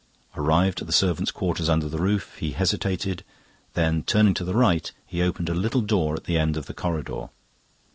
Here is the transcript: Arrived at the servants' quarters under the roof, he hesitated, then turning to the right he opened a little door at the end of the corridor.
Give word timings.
Arrived 0.35 0.81
at 0.81 0.87
the 0.87 0.91
servants' 0.91 1.29
quarters 1.29 1.69
under 1.69 1.87
the 1.87 1.99
roof, 2.01 2.35
he 2.39 2.53
hesitated, 2.53 3.23
then 3.75 4.01
turning 4.01 4.33
to 4.33 4.43
the 4.43 4.55
right 4.55 4.93
he 5.05 5.21
opened 5.21 5.47
a 5.47 5.53
little 5.53 5.81
door 5.81 6.15
at 6.15 6.23
the 6.23 6.39
end 6.39 6.57
of 6.57 6.65
the 6.65 6.73
corridor. 6.73 7.29